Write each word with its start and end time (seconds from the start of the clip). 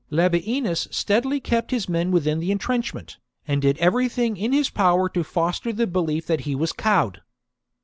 Labienus 0.09 0.87
steadily 0.89 1.39
kept 1.39 1.69
his 1.69 1.87
men 1.87 2.09
within 2.09 2.39
the 2.39 2.51
entrenchment, 2.51 3.17
and 3.47 3.61
did. 3.61 3.77
everything 3.77 4.35
in 4.35 4.51
his 4.51 4.71
power 4.71 5.07
to 5.09 5.23
foster 5.23 5.71
the 5.71 5.85
belief 5.85 6.25
that 6.25 6.41
he 6.41 6.55
was 6.55 6.73
cowed. 6.73 7.21